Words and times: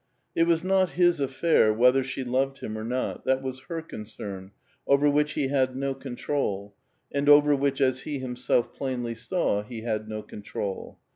It 0.33 0.45
was 0.47 0.63
not 0.63 0.93
his 0.97 1.19
afl'air 1.19 1.77
whether 1.77 2.03
she 2.03 2.23
loved 2.23 2.57
him 2.61 2.75
or 2.75 2.83
not; 2.83 3.23
that 3.25 3.43
was 3.43 3.59
her 3.67 3.83
concern, 3.83 4.49
over 4.87 5.07
which 5.07 5.35
be 5.35 5.47
bad 5.47 5.75
no 5.75 5.93
control, 5.93 6.73
and 7.11 7.29
over 7.29 7.55
which 7.55 7.79
as 7.79 8.01
ho 8.03 8.09
himself 8.13 8.73
plainly 8.73 9.13
saw, 9.13 9.61
be 9.61 9.79
bad 9.81 10.09
no 10.09 10.23
control. 10.23 10.97